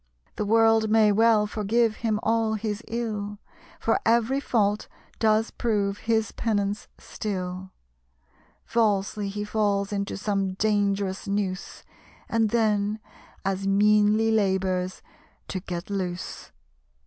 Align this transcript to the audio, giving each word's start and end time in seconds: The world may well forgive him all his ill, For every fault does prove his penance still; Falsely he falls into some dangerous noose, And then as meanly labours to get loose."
The 0.35 0.45
world 0.47 0.89
may 0.89 1.11
well 1.11 1.45
forgive 1.45 1.97
him 1.97 2.19
all 2.23 2.55
his 2.55 2.81
ill, 2.87 3.37
For 3.79 3.99
every 4.03 4.39
fault 4.39 4.87
does 5.19 5.51
prove 5.51 5.99
his 5.99 6.31
penance 6.31 6.87
still; 6.97 7.69
Falsely 8.65 9.29
he 9.29 9.43
falls 9.43 9.93
into 9.93 10.17
some 10.17 10.53
dangerous 10.55 11.27
noose, 11.27 11.83
And 12.27 12.49
then 12.49 12.99
as 13.45 13.67
meanly 13.67 14.31
labours 14.31 15.03
to 15.49 15.59
get 15.59 15.91
loose." 15.91 16.51